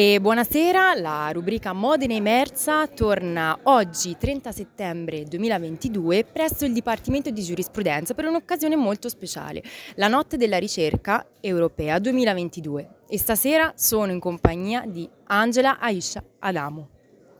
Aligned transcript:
E 0.00 0.18
buonasera, 0.18 0.94
la 0.94 1.28
rubrica 1.30 1.74
Modena 1.74 2.14
Emersa 2.14 2.86
torna 2.86 3.58
oggi 3.64 4.16
30 4.18 4.50
settembre 4.50 5.24
2022 5.24 6.24
presso 6.24 6.64
il 6.64 6.72
Dipartimento 6.72 7.28
di 7.28 7.42
Giurisprudenza 7.42 8.14
per 8.14 8.24
un'occasione 8.24 8.76
molto 8.76 9.10
speciale, 9.10 9.62
la 9.96 10.08
Notte 10.08 10.38
della 10.38 10.56
Ricerca 10.56 11.26
Europea 11.40 11.98
2022. 11.98 12.88
E 13.10 13.18
stasera 13.18 13.74
sono 13.76 14.10
in 14.10 14.20
compagnia 14.20 14.84
di 14.86 15.06
Angela 15.24 15.78
Aisha 15.78 16.24
Adamo. 16.38 16.88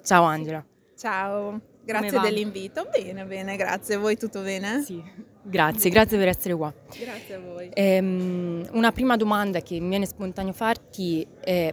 Ciao 0.04 0.24
Angela. 0.24 0.62
Ciao, 0.98 1.58
grazie 1.82 2.20
dell'invito. 2.20 2.86
Bene, 2.92 3.24
bene, 3.24 3.56
grazie. 3.56 3.96
Voi 3.96 4.18
tutto 4.18 4.42
bene? 4.42 4.82
Sì. 4.82 5.02
Grazie, 5.42 5.88
grazie 5.88 6.18
per 6.18 6.28
essere 6.28 6.54
qua. 6.54 6.70
Grazie 6.94 7.34
a 7.36 7.40
voi. 7.40 7.70
Ehm, 7.72 8.68
una 8.72 8.92
prima 8.92 9.16
domanda 9.16 9.62
che 9.62 9.80
mi 9.80 9.88
viene 9.88 10.04
spontaneo 10.04 10.52
farti 10.52 11.26
è 11.40 11.72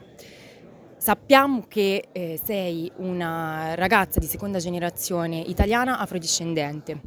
sappiamo 1.08 1.64
che 1.70 2.10
eh, 2.12 2.38
sei 2.44 2.92
una 2.98 3.76
ragazza 3.76 4.20
di 4.20 4.26
seconda 4.26 4.60
generazione 4.60 5.40
italiana 5.40 6.00
afrodiscendente. 6.00 7.00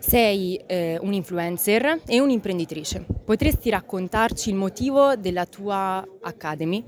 Sei 0.00 0.56
eh, 0.66 0.98
un 1.00 1.12
influencer 1.12 2.00
e 2.08 2.18
un'imprenditrice. 2.18 3.06
Potresti 3.24 3.70
raccontarci 3.70 4.48
il 4.48 4.56
motivo 4.56 5.14
della 5.14 5.46
tua 5.46 6.04
Academy? 6.22 6.82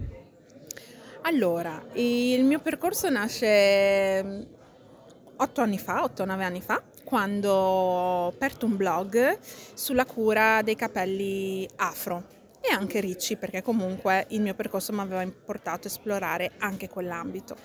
Allora, 1.23 1.81
il 1.93 2.43
mio 2.43 2.59
percorso 2.59 3.09
nasce 3.09 4.25
mm, 4.25 4.43
otto 5.37 5.61
anni 5.61 5.79
fa, 5.79 6.03
otto 6.03 6.23
o 6.23 6.25
nove 6.25 6.43
anni 6.43 6.61
fa, 6.61 6.83
quando 7.05 7.53
ho 7.53 8.27
aperto 8.27 8.67
un 8.67 8.75
blog 8.75 9.39
sulla 9.75 10.05
cura 10.05 10.61
dei 10.63 10.75
capelli 10.75 11.69
afro 11.77 12.35
e 12.69 12.73
anche 12.73 13.01
ricci 13.01 13.37
perché 13.37 13.63
comunque 13.63 14.27
il 14.31 14.41
mio 14.41 14.55
percorso 14.55 14.93
mi 14.93 15.01
aveva 15.01 15.27
portato 15.45 15.89
a 15.89 15.91
esplorare 15.91 16.53
anche 16.59 16.89
quell'ambito. 16.89 17.57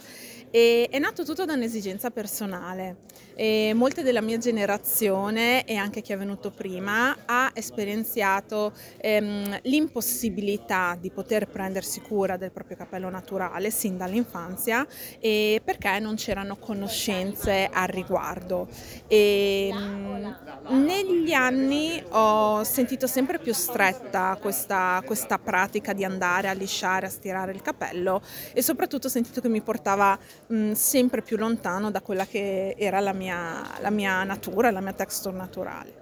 E 0.54 0.90
è 0.92 1.00
nato 1.00 1.24
tutto 1.24 1.46
da 1.46 1.54
un'esigenza 1.54 2.12
personale. 2.12 2.98
E 3.34 3.72
molte 3.74 4.04
della 4.04 4.20
mia 4.20 4.38
generazione 4.38 5.64
e 5.64 5.76
anche 5.76 6.02
chi 6.02 6.12
è 6.12 6.18
venuto 6.18 6.52
prima 6.52 7.16
ha 7.26 7.52
esperienziato 7.54 8.74
ehm, 8.98 9.60
l'impossibilità 9.64 10.98
di 11.00 11.10
poter 11.10 11.48
prendersi 11.48 12.02
cura 12.02 12.36
del 12.36 12.52
proprio 12.52 12.76
capello 12.76 13.10
naturale 13.10 13.72
sin 13.72 13.98
dall'infanzia 13.98 14.86
perché 15.20 16.00
non 16.00 16.16
c'erano 16.16 16.58
conoscenze 16.58 17.70
al 17.72 17.88
riguardo. 17.88 18.68
E, 19.08 19.72
mh, 19.74 20.84
negli 20.84 21.32
anni 21.32 22.04
ho 22.10 22.64
sentito 22.64 23.08
sempre 23.08 23.40
più 23.40 23.54
stretta 23.54 24.38
questa, 24.40 24.91
questa 25.06 25.38
pratica 25.38 25.94
di 25.94 26.03
andare 26.03 26.50
a 26.50 26.53
lisciare, 26.53 27.06
a 27.06 27.09
stirare 27.09 27.52
il 27.52 27.61
capello 27.61 28.22
e 28.53 28.61
soprattutto 28.61 29.08
ho 29.08 29.09
sentito 29.09 29.42
che 29.42 29.50
mi 29.50 29.61
portava 29.61 30.17
mh, 30.48 30.72
sempre 30.73 31.22
più 31.22 31.38
lontano 31.38 31.92
da 31.92 32.02
quella 32.02 32.25
che 32.25 32.75
era 32.78 33.00
la 33.00 33.14
mia, 33.14 33.64
la 33.80 33.89
mia 33.89 34.23
natura, 34.23 34.72
la 34.72 34.81
mia 34.81 34.94
texture 34.94 35.36
naturale. 35.36 35.94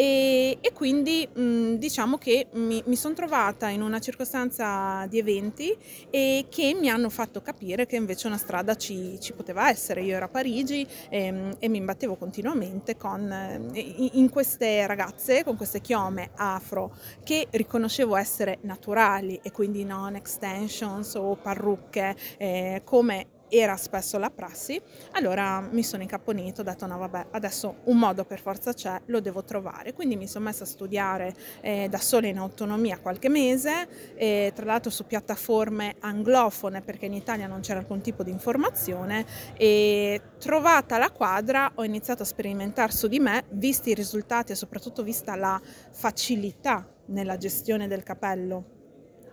E, 0.00 0.56
e 0.62 0.72
quindi 0.72 1.28
mh, 1.30 1.74
diciamo 1.74 2.16
che 2.16 2.46
mi, 2.52 2.82
mi 2.86 2.96
sono 2.96 3.12
trovata 3.12 3.68
in 3.68 3.82
una 3.82 3.98
circostanza 3.98 5.04
di 5.10 5.18
eventi 5.18 5.76
e 6.08 6.46
che 6.48 6.72
mi 6.72 6.88
hanno 6.88 7.10
fatto 7.10 7.42
capire 7.42 7.84
che 7.84 7.96
invece 7.96 8.26
una 8.26 8.38
strada 8.38 8.76
ci, 8.76 9.18
ci 9.20 9.34
poteva 9.34 9.68
essere. 9.68 10.00
Io 10.00 10.16
ero 10.16 10.24
a 10.24 10.28
Parigi 10.28 10.86
e, 11.10 11.24
ehm, 11.26 11.56
e 11.58 11.68
mi 11.68 11.76
imbattevo 11.76 12.16
continuamente 12.16 12.96
con, 12.96 13.70
in, 13.74 14.08
in 14.12 14.30
queste 14.30 14.86
ragazze, 14.86 15.44
con 15.44 15.58
queste 15.58 15.82
chiome 15.82 16.30
afro 16.36 16.94
che 17.22 17.48
riconoscevo 17.50 18.16
essere 18.16 18.56
naturali 18.62 19.38
e 19.42 19.52
quindi 19.52 19.84
non 19.84 20.14
extensions 20.14 21.14
o 21.16 21.36
parrucche 21.36 22.16
eh, 22.38 22.80
come 22.84 23.26
era 23.50 23.76
spesso 23.76 24.16
la 24.18 24.30
prassi, 24.30 24.80
allora 25.12 25.60
mi 25.60 25.82
sono 25.82 26.02
incapponito, 26.02 26.60
ho 26.60 26.64
detto 26.64 26.86
no 26.86 26.98
vabbè, 26.98 27.26
adesso 27.32 27.80
un 27.84 27.98
modo 27.98 28.24
per 28.24 28.40
forza 28.40 28.72
c'è, 28.72 29.00
lo 29.06 29.20
devo 29.20 29.44
trovare. 29.44 29.92
Quindi 29.92 30.16
mi 30.16 30.26
sono 30.26 30.44
messa 30.44 30.64
a 30.64 30.66
studiare 30.66 31.34
eh, 31.60 31.88
da 31.90 31.98
sola 31.98 32.28
in 32.28 32.38
autonomia 32.38 32.98
qualche 32.98 33.28
mese, 33.28 34.14
eh, 34.14 34.52
tra 34.54 34.64
l'altro 34.64 34.90
su 34.90 35.06
piattaforme 35.06 35.96
anglofone 36.00 36.80
perché 36.80 37.06
in 37.06 37.14
Italia 37.14 37.46
non 37.46 37.60
c'era 37.60 37.80
alcun 37.80 38.00
tipo 38.00 38.22
di 38.22 38.30
informazione 38.30 39.26
e 39.56 40.20
trovata 40.38 40.98
la 40.98 41.10
quadra 41.10 41.72
ho 41.74 41.84
iniziato 41.84 42.22
a 42.22 42.26
sperimentare 42.26 42.92
su 42.92 43.08
di 43.08 43.18
me, 43.18 43.44
visti 43.50 43.90
i 43.90 43.94
risultati 43.94 44.52
e 44.52 44.54
soprattutto 44.54 45.02
vista 45.02 45.34
la 45.34 45.60
facilità 45.90 46.86
nella 47.06 47.36
gestione 47.36 47.88
del 47.88 48.02
capello 48.02 48.78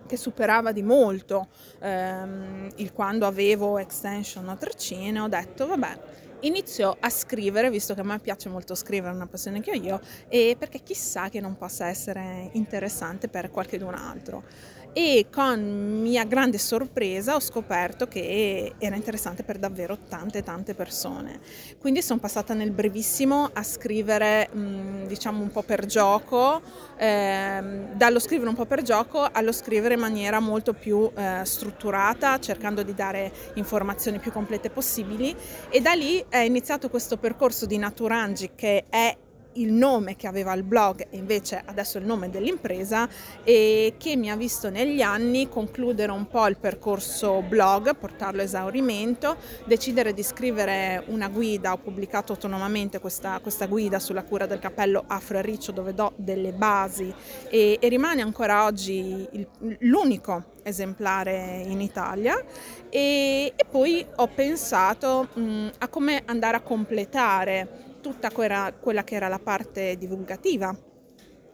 che 0.07 0.18
superava 0.18 0.72
di 0.72 0.81
molto 0.81 1.50
ehm, 1.79 2.72
il 2.78 2.91
quando 2.91 3.28
avevo 3.28 3.78
extension 3.78 4.47
o 4.47 4.57
treccine, 4.57 5.19
ho 5.19 5.28
detto 5.28 5.68
vabbè, 5.68 6.00
inizio 6.41 6.97
a 7.00 7.09
scrivere, 7.09 7.69
visto 7.69 7.94
che 7.94 8.01
a 8.01 8.03
me 8.03 8.19
piace 8.19 8.50
molto 8.50 8.73
scrivere, 8.75 9.12
è 9.12 9.16
una 9.16 9.28
passione 9.28 9.62
che 9.62 9.72
ho 9.72 9.75
io, 9.75 10.00
e 10.28 10.56
perché 10.57 10.81
chissà 10.81 11.29
che 11.29 11.40
non 11.40 11.56
possa 11.57 11.88
essere 11.88 12.50
interessante 12.53 13.28
per 13.28 13.51
qualcun 13.51 13.94
altro 13.94 14.44
e 14.93 15.27
con 15.31 16.01
mia 16.01 16.23
grande 16.23 16.57
sorpresa 16.57 17.35
ho 17.35 17.39
scoperto 17.39 18.07
che 18.07 18.73
era 18.77 18.95
interessante 18.95 19.43
per 19.43 19.57
davvero 19.57 19.97
tante 20.07 20.43
tante 20.43 20.73
persone. 20.73 21.39
Quindi 21.79 22.01
sono 22.01 22.19
passata 22.19 22.53
nel 22.53 22.71
brevissimo 22.71 23.49
a 23.53 23.63
scrivere 23.63 24.49
mh, 24.51 25.07
diciamo 25.07 25.41
un 25.41 25.51
po' 25.51 25.63
per 25.63 25.85
gioco, 25.85 26.61
ehm, 26.97 27.93
dallo 27.93 28.19
scrivere 28.19 28.49
un 28.49 28.55
po' 28.55 28.65
per 28.65 28.81
gioco 28.81 29.27
allo 29.31 29.51
scrivere 29.51 29.93
in 29.93 29.99
maniera 29.99 30.39
molto 30.39 30.73
più 30.73 31.09
eh, 31.15 31.41
strutturata, 31.43 32.39
cercando 32.39 32.83
di 32.83 32.93
dare 32.93 33.31
informazioni 33.55 34.19
più 34.19 34.31
complete 34.31 34.69
possibili 34.69 35.35
e 35.69 35.81
da 35.81 35.93
lì 35.93 36.23
è 36.27 36.39
iniziato 36.39 36.89
questo 36.89 37.17
percorso 37.17 37.65
di 37.65 37.77
Naturangi 37.77 38.51
che 38.55 38.85
è 38.89 39.15
il 39.57 39.72
nome 39.72 40.16
che 40.16 40.28
aveva 40.28 40.53
il 40.53 40.63
blog 40.63 41.07
e 41.09 41.18
invece 41.18 41.62
adesso 41.66 41.97
il 41.97 42.06
nome 42.06 42.29
dell'impresa 42.29 43.07
e 43.44 43.95
che 43.97 44.16
mi 44.16 44.29
ha 44.31 44.35
visto 44.35 44.69
negli 44.69 45.01
anni 45.01 45.50
concludere 45.50 46.12
un 46.12 46.28
po' 46.28 46.47
il 46.47 46.57
percorso 46.57 47.41
blog, 47.41 47.95
portarlo 47.95 48.41
a 48.41 48.44
esaurimento, 48.44 49.38
decidere 49.66 50.13
di 50.13 50.23
scrivere 50.23 51.03
una 51.07 51.28
guida, 51.28 51.73
ho 51.73 51.78
pubblicato 51.78 52.34
autonomamente 52.34 53.00
questa, 53.00 53.40
questa 53.40 53.66
guida 53.66 54.00
sulla 54.00 54.23
cura 54.23 54.45
del 54.45 54.59
capello 54.59 55.03
afro 55.07 55.38
e 55.38 55.41
riccio 55.41 55.72
dove 55.72 55.94
do 55.94 56.13
delle 56.16 56.51
basi 56.51 57.13
e, 57.50 57.78
e 57.79 57.88
rimane 57.89 58.22
ancora 58.22 58.66
oggi 58.66 59.28
il, 59.31 59.47
l'unico 59.79 60.56
esemplare 60.63 61.63
in 61.66 61.81
Italia. 61.81 62.44
E, 62.89 63.53
e 63.56 63.66
poi 63.69 64.06
ho 64.16 64.28
pensato 64.28 65.28
mh, 65.34 65.69
a 65.79 65.88
come 65.88 66.24
andare 66.25 66.57
a 66.57 66.62
completare 66.62 67.86
tutta 68.12 68.31
quella, 68.31 68.73
quella 68.79 69.03
che 69.03 69.16
era 69.16 69.28
la 69.28 69.40
parte 69.40 69.97
divulgativa 69.97 70.73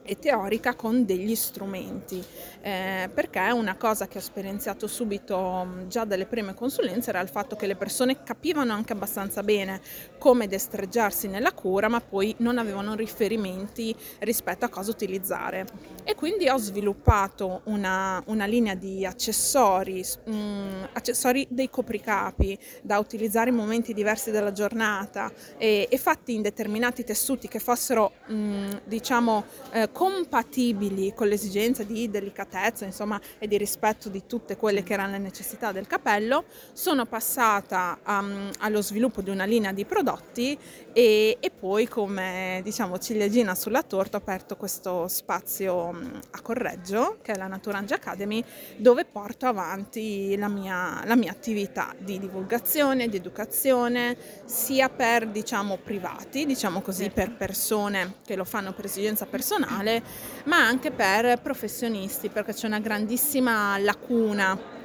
e 0.03 0.19
teorica 0.19 0.75
con 0.75 1.05
degli 1.05 1.35
strumenti, 1.35 2.23
eh, 2.61 3.09
perché 3.13 3.51
una 3.51 3.75
cosa 3.75 4.07
che 4.07 4.17
ho 4.17 4.21
esperienziato 4.21 4.87
subito 4.87 5.85
già 5.87 6.05
dalle 6.05 6.25
prime 6.25 6.53
consulenze 6.53 7.09
era 7.09 7.19
il 7.19 7.29
fatto 7.29 7.55
che 7.55 7.67
le 7.67 7.75
persone 7.75 8.23
capivano 8.23 8.73
anche 8.73 8.93
abbastanza 8.93 9.43
bene 9.43 9.81
come 10.17 10.47
destreggiarsi 10.47 11.27
nella 11.27 11.51
cura, 11.51 11.87
ma 11.87 12.01
poi 12.01 12.33
non 12.39 12.57
avevano 12.57 12.95
riferimenti 12.95 13.95
rispetto 14.19 14.65
a 14.65 14.69
cosa 14.69 14.91
utilizzare. 14.91 15.65
E 16.03 16.15
quindi 16.15 16.49
ho 16.49 16.57
sviluppato 16.57 17.61
una, 17.65 18.21
una 18.27 18.45
linea 18.45 18.75
di 18.75 19.05
accessori, 19.05 20.03
mh, 20.25 20.31
mm, 20.35 20.83
accessori 20.93 21.47
dei 21.49 21.69
copricapi 21.69 22.57
da 22.81 22.99
utilizzare 22.99 23.49
in 23.49 23.55
momenti 23.55 23.93
diversi 23.93 24.31
della 24.31 24.51
giornata 24.51 25.31
e, 25.57 25.87
e 25.89 25.97
fatti 25.97 26.33
in 26.33 26.41
determinati 26.41 27.03
tessuti 27.03 27.47
che 27.47 27.59
fossero, 27.59 28.11
mh, 28.27 28.33
mm, 28.33 28.71
diciamo, 28.85 29.45
eh, 29.71 29.91
compatibili 29.93 31.13
con 31.13 31.27
l'esigenza 31.27 31.83
di 31.83 32.09
delicatezza 32.09 32.83
insomma, 32.83 33.21
e 33.39 33.47
di 33.47 33.57
rispetto 33.57 34.09
di 34.09 34.23
tutte 34.27 34.57
quelle 34.57 34.83
che 34.83 34.91
erano 34.91 35.13
le 35.13 35.19
necessità 35.19 35.71
del 35.71 35.87
capello, 35.87 36.43
sono 36.73 37.05
passata 37.05 37.99
um, 38.05 38.49
allo 38.59 38.81
sviluppo 38.81 39.21
di 39.21 39.29
una 39.29 39.45
linea 39.45 39.71
di 39.71 39.85
prodotti 39.85 40.57
e, 40.93 41.37
e 41.39 41.49
poi 41.49 41.87
come 41.87 42.61
diciamo 42.63 42.99
ciliegina 42.99 43.55
sulla 43.55 43.81
torta 43.81 44.17
ho 44.17 44.19
aperto 44.19 44.55
questo 44.55 45.07
spazio 45.07 45.87
um, 45.87 46.19
a 46.31 46.41
Correggio 46.41 47.17
che 47.21 47.33
è 47.33 47.37
la 47.37 47.47
Naturange 47.47 47.95
Academy 47.95 48.43
dove 48.77 49.03
porto 49.05 49.47
avanti 49.47 50.37
la 50.37 50.47
mia, 50.47 51.01
la 51.05 51.15
mia 51.15 51.31
attività 51.31 51.93
di 51.97 52.19
divulgazione, 52.19 53.09
di 53.09 53.17
educazione 53.17 54.15
sia 54.45 54.89
per 54.89 55.27
diciamo 55.27 55.77
privati, 55.83 56.45
diciamo 56.45 56.81
così 56.81 57.09
per 57.09 57.35
persone 57.35 58.15
che 58.23 58.35
lo 58.35 58.45
fanno 58.45 58.73
per 58.73 58.85
esigenza 58.85 59.25
personale, 59.25 60.03
ma 60.45 60.57
anche 60.57 60.91
per 60.91 61.41
professionisti, 61.41 62.29
perché 62.29 62.53
c'è 62.53 62.67
una 62.67 62.79
grandissima 62.79 63.77
lacuna 63.79 64.81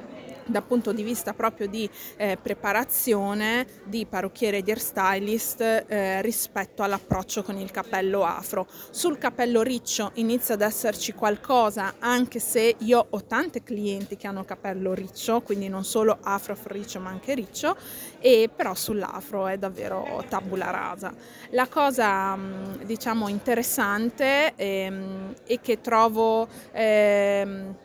dal 0.49 0.63
punto 0.63 0.91
di 0.91 1.03
vista 1.03 1.33
proprio 1.33 1.67
di 1.67 1.89
eh, 2.17 2.37
preparazione 2.41 3.65
di 3.85 4.05
parrucchiere 4.05 4.57
e 4.57 4.61
di 4.61 4.71
hairstylist 4.71 5.85
eh, 5.87 6.21
rispetto 6.21 6.83
all'approccio 6.83 7.43
con 7.43 7.57
il 7.57 7.71
cappello 7.71 8.25
afro. 8.25 8.67
Sul 8.89 9.17
cappello 9.17 9.61
riccio 9.61 10.11
inizia 10.15 10.55
ad 10.55 10.61
esserci 10.61 11.13
qualcosa, 11.13 11.95
anche 11.99 12.39
se 12.39 12.75
io 12.79 13.05
ho 13.09 13.23
tante 13.23 13.63
clienti 13.63 14.17
che 14.17 14.27
hanno 14.27 14.43
capello 14.43 14.93
riccio, 14.93 15.41
quindi 15.41 15.67
non 15.69 15.83
solo 15.83 16.17
afro 16.21 16.57
riccio 16.65 16.99
ma 16.99 17.09
anche 17.09 17.33
riccio, 17.33 17.75
e 18.19 18.49
però 18.53 18.73
sull'afro 18.73 19.47
è 19.47 19.57
davvero 19.57 20.23
tabula 20.27 20.69
rasa. 20.69 21.13
La 21.51 21.67
cosa 21.67 22.37
diciamo 22.83 23.27
interessante 23.27 24.53
ehm, 24.55 25.33
e 25.45 25.59
che 25.61 25.81
trovo 25.81 26.47
ehm, 26.71 27.75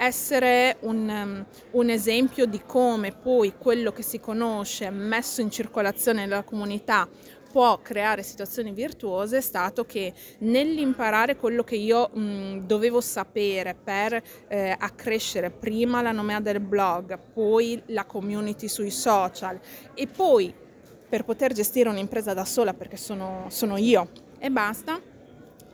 essere 0.00 0.78
un, 0.80 1.08
um, 1.08 1.46
un, 1.72 1.90
esempio 1.90 2.46
di 2.46 2.62
come 2.64 3.12
poi 3.12 3.52
quello 3.58 3.92
che 3.92 4.02
si 4.02 4.18
conosce 4.18 4.88
messo 4.88 5.42
in 5.42 5.50
circolazione 5.50 6.20
nella 6.20 6.42
comunità 6.42 7.06
può 7.50 7.80
creare 7.82 8.22
situazioni 8.22 8.72
virtuose 8.72 9.38
è 9.38 9.40
stato 9.40 9.84
che 9.84 10.14
nell'imparare 10.38 11.36
quello 11.36 11.64
che 11.64 11.74
io 11.74 12.08
mh, 12.08 12.60
dovevo 12.66 13.00
sapere 13.00 13.74
per 13.74 14.22
eh, 14.48 14.74
accrescere 14.78 15.50
prima 15.50 16.00
la 16.00 16.12
nomea 16.12 16.40
del 16.40 16.60
blog, 16.60 17.18
poi 17.34 17.82
la 17.86 18.04
community 18.04 18.68
sui 18.68 18.90
social 18.90 19.60
e 19.94 20.06
poi 20.06 20.54
per 21.08 21.24
poter 21.24 21.52
gestire 21.52 21.88
un'impresa 21.88 22.32
da 22.32 22.44
sola 22.44 22.72
perché 22.72 22.96
sono, 22.96 23.46
sono 23.48 23.76
io. 23.76 24.08
E 24.38 24.48
basta, 24.48 24.98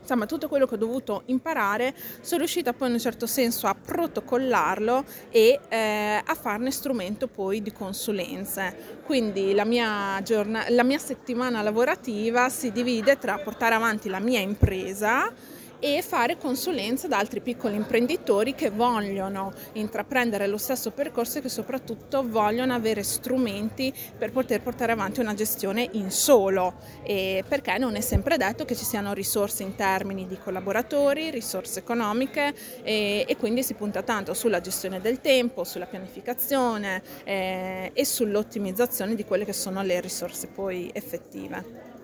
insomma 0.06 0.26
tutto 0.26 0.46
quello 0.46 0.66
che 0.66 0.74
ho 0.74 0.78
dovuto 0.78 1.22
imparare 1.26 1.92
sono 2.20 2.38
riuscita 2.38 2.72
poi 2.72 2.88
in 2.88 2.94
un 2.94 3.00
certo 3.00 3.26
senso 3.26 3.66
a 3.66 3.74
protocollarlo 3.74 5.04
e 5.30 5.58
eh, 5.68 6.22
a 6.24 6.34
farne 6.34 6.70
strumento 6.70 7.26
poi 7.26 7.60
di 7.60 7.72
consulenze. 7.72 9.00
Quindi 9.04 9.52
la 9.52 9.64
mia, 9.64 10.22
giorn- 10.22 10.66
la 10.68 10.84
mia 10.84 10.98
settimana 10.98 11.60
lavorativa 11.60 12.48
si 12.48 12.70
divide 12.70 13.18
tra 13.18 13.38
portare 13.38 13.74
avanti 13.74 14.08
la 14.08 14.20
mia 14.20 14.38
impresa 14.40 15.32
e 15.78 16.02
fare 16.02 16.36
consulenza 16.36 17.06
ad 17.06 17.12
altri 17.12 17.40
piccoli 17.40 17.76
imprenditori 17.76 18.54
che 18.54 18.70
vogliono 18.70 19.52
intraprendere 19.72 20.46
lo 20.46 20.56
stesso 20.56 20.90
percorso 20.90 21.38
e 21.38 21.40
che 21.42 21.48
soprattutto 21.48 22.26
vogliono 22.26 22.74
avere 22.74 23.02
strumenti 23.02 23.92
per 24.16 24.32
poter 24.32 24.62
portare 24.62 24.92
avanti 24.92 25.20
una 25.20 25.34
gestione 25.34 25.88
in 25.92 26.10
solo, 26.10 26.74
e 27.02 27.44
perché 27.46 27.78
non 27.78 27.96
è 27.96 28.00
sempre 28.00 28.36
detto 28.36 28.64
che 28.64 28.74
ci 28.74 28.84
siano 28.84 29.12
risorse 29.12 29.62
in 29.62 29.74
termini 29.74 30.26
di 30.26 30.38
collaboratori, 30.38 31.30
risorse 31.30 31.80
economiche 31.80 32.54
e, 32.82 33.24
e 33.26 33.36
quindi 33.36 33.62
si 33.62 33.74
punta 33.74 34.02
tanto 34.02 34.34
sulla 34.34 34.60
gestione 34.60 35.00
del 35.00 35.20
tempo, 35.20 35.64
sulla 35.64 35.86
pianificazione 35.86 37.02
eh, 37.24 37.90
e 37.92 38.04
sull'ottimizzazione 38.04 39.14
di 39.14 39.24
quelle 39.24 39.44
che 39.44 39.52
sono 39.52 39.82
le 39.82 40.00
risorse 40.00 40.46
poi 40.46 40.90
effettive. 40.92 41.94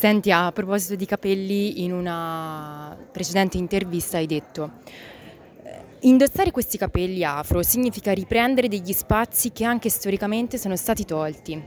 Senti, 0.00 0.32
a 0.32 0.50
proposito 0.50 0.94
di 0.94 1.04
capelli, 1.04 1.84
in 1.84 1.92
una 1.92 2.96
precedente 3.12 3.58
intervista 3.58 4.16
hai 4.16 4.24
detto 4.24 4.78
eh, 5.62 5.78
Indossare 6.00 6.50
questi 6.52 6.78
capelli 6.78 7.22
afro 7.22 7.62
significa 7.62 8.10
riprendere 8.12 8.66
degli 8.66 8.94
spazi 8.94 9.52
che 9.52 9.64
anche 9.64 9.90
storicamente 9.90 10.56
sono 10.56 10.74
stati 10.76 11.04
tolti. 11.04 11.62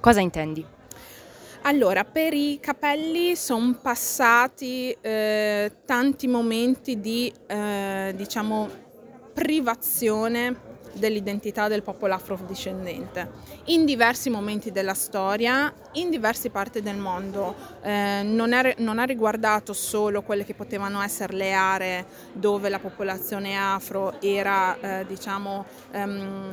Cosa 0.00 0.18
intendi? 0.18 0.66
Allora, 1.60 2.02
per 2.02 2.34
i 2.34 2.58
capelli 2.60 3.36
sono 3.36 3.78
passati 3.80 4.90
eh, 5.00 5.70
tanti 5.84 6.26
momenti 6.26 6.98
di, 6.98 7.32
eh, 7.46 8.12
diciamo, 8.16 8.68
privazione 9.32 10.71
dell'identità 10.92 11.68
del 11.68 11.82
popolo 11.82 12.14
afrodiscendente 12.14 13.30
in 13.66 13.84
diversi 13.84 14.30
momenti 14.30 14.70
della 14.70 14.94
storia, 14.94 15.72
in 15.92 16.10
diverse 16.10 16.50
parti 16.50 16.82
del 16.82 16.96
mondo. 16.96 17.54
Eh, 17.82 18.22
non, 18.24 18.52
è, 18.52 18.74
non, 18.78 18.98
ha 18.98 19.04
riguardato 19.04 19.72
solo 19.72 20.22
quelle 20.22 20.44
che 20.44 20.54
potevano 20.54 21.02
essere 21.02 21.34
le 21.34 21.52
aree 21.52 22.06
dove 22.32 22.68
la 22.68 22.78
popolazione 22.78 23.56
afro 23.56 24.20
era 24.20 24.78
eh, 24.80 25.06
diciamo, 25.06 25.64
ehm, 25.92 26.48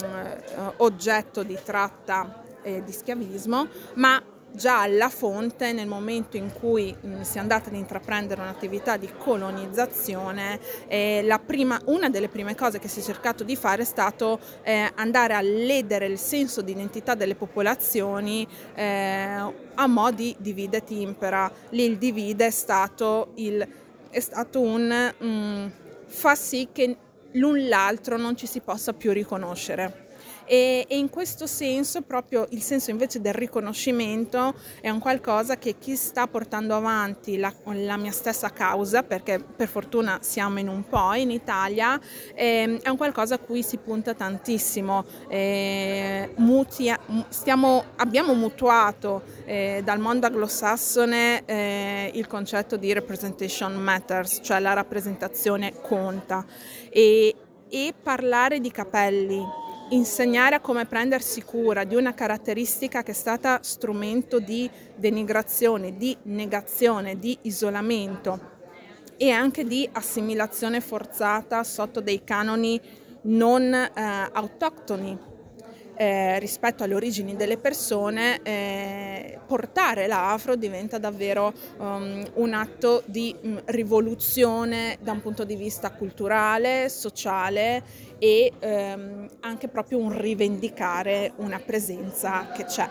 oggetto 0.78 1.44
di 1.44 1.58
tratta 1.64 2.44
e 2.62 2.84
di 2.84 2.92
schiavismo, 2.92 3.68
ma 3.96 4.22
già 4.52 4.82
alla 4.82 5.10
fonte 5.10 5.72
nel 5.74 5.88
momento 5.88 6.38
in 6.38 6.52
cui 6.52 6.96
mh, 7.00 7.08
mm, 7.08 7.22
si 7.22 7.38
è 7.38 7.40
andata 7.40 7.70
ad 7.70 7.76
intraprendere 7.76 8.42
un'attività 8.42 8.98
di 8.98 9.10
colonizzazione, 9.18 10.60
eh, 10.88 11.40
prima, 11.46 11.80
una 11.86 12.10
delle 12.10 12.28
prime 12.30 12.56
cose 12.56 12.80
che 12.80 12.88
si 12.88 13.00
è 13.00 13.04
cercato 13.04 13.44
di 13.44 13.56
fare 13.56 13.84
è 13.84 13.86
stato 13.86 14.40
eh, 14.64 14.92
andare 14.96 15.34
a 15.34 15.42
ledere 15.42 16.06
il 16.06 16.18
senso 16.18 16.62
di 16.62 16.72
identità 16.72 17.16
delle 17.16 17.36
popolazioni 17.36 18.48
eh, 18.76 19.54
a 19.76 19.88
mo' 19.88 20.12
di 20.12 20.36
divide 20.40 20.78
et 20.78 20.90
impera. 20.92 21.52
Lì 21.70 21.84
il 21.84 21.98
divide 21.98 22.48
è 22.48 22.52
stato, 22.52 23.32
il, 23.36 23.66
è 24.10 24.20
stato 24.20 24.62
un 24.62 25.14
mh, 25.18 25.26
mm, 25.26 25.68
fa 26.08 26.36
sì 26.36 26.70
che 26.72 26.98
l'un 27.34 27.68
l'altro 27.68 28.18
non 28.18 28.36
ci 28.36 28.48
si 28.48 28.60
possa 28.60 28.94
più 28.94 29.12
riconoscere. 29.12 30.08
E, 30.52 30.84
e, 30.88 30.98
in 30.98 31.12
questo 31.12 31.46
senso 31.46 32.02
proprio 32.02 32.48
il 32.50 32.64
senso 32.64 32.90
invece 32.90 33.22
del 33.22 33.36
riconoscimento 33.36 34.56
è 34.82 34.90
un 34.90 34.98
qualcosa 34.98 35.58
che 35.58 35.76
chi 35.78 35.96
sta 35.96 36.26
portando 36.26 36.74
avanti 36.74 37.38
la, 37.38 37.54
la 37.66 37.98
mia 37.98 38.10
stessa 38.10 38.50
causa, 38.50 39.04
perché 39.04 39.40
per 39.40 39.68
fortuna 39.68 40.18
siamo 40.24 40.58
in 40.58 40.68
un 40.68 40.88
po' 40.90 41.14
in 41.14 41.30
Italia, 41.30 42.02
eh, 42.34 42.80
è 42.82 42.90
un 42.90 42.98
qualcosa 42.98 43.36
a 43.36 43.38
cui 43.38 43.62
si 43.62 43.78
punta 43.78 44.16
tantissimo. 44.16 45.06
Eh, 45.28 46.34
mutia, 46.38 46.98
stiamo, 47.28 47.84
abbiamo 47.98 48.34
mutuato 48.34 49.22
eh, 49.46 49.82
dal 49.84 50.00
mondo 50.00 50.26
anglosassone 50.26 51.46
eh, 51.46 52.12
il 52.16 52.26
concetto 52.26 52.76
di 52.76 52.92
representation 52.92 53.76
matters, 53.76 54.40
cioè 54.42 54.60
la 54.60 54.74
rappresentazione 54.74 55.74
conta. 55.80 56.44
E, 56.90 57.36
e 57.70 57.94
parlare 58.02 58.60
di 58.60 58.72
capelli 58.72 59.68
insegnare 59.90 60.56
a 60.56 60.60
come 60.60 60.86
prendersi 60.86 61.44
cura 61.44 61.84
di 61.84 61.96
una 61.96 62.14
caratteristica 62.14 63.04
che 63.04 63.12
è 63.12 63.16
stata 63.16 63.60
strumento 63.62 64.40
di 64.40 64.70
denigrazione, 64.96 65.96
di 65.96 66.16
negazione, 66.24 67.18
di 67.18 67.38
isolamento 67.44 68.58
e 69.18 69.32
anche 69.32 69.66
di 69.66 69.88
assimilazione 69.92 70.82
forzata 70.82 71.64
sotto 71.64 72.02
dei 72.02 72.24
canoni 72.24 72.80
non 73.24 73.74
eh, 73.74 73.92
autoctoni 74.32 75.29
eh, 76.00 76.40
rispetto 76.40 76.86
alle 76.86 76.96
origini 76.96 77.36
delle 77.36 77.58
persone, 77.58 78.40
eh, 78.44 79.38
portare 79.46 80.08
l'afro 80.08 80.56
diventa 80.56 80.98
davvero 80.98 81.52
um, 81.78 82.26
un 82.36 82.54
atto 82.54 83.04
di 83.06 83.36
um, 83.42 83.62
rivoluzione 83.66 84.98
da 85.02 85.12
un 85.12 85.22
punto 85.22 85.44
di 85.44 85.58
vista 85.58 85.92
culturale, 85.92 86.88
sociale 86.88 87.84
e 88.18 88.54
um, 88.62 89.28
anche 89.42 89.68
proprio 89.68 89.98
un 89.98 90.18
rivendicare 90.18 91.34
una 91.36 91.60
presenza 91.60 92.50
che 92.56 92.64
c'è, 92.64 92.88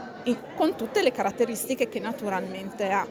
con 0.55 0.77
tutte 0.77 1.03
le 1.03 1.11
caratteristiche 1.11 1.88
che 1.88 2.00
naturalmente 2.00 2.91
ha. 2.91 3.07